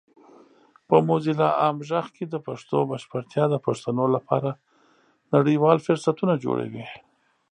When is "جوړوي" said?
6.43-6.85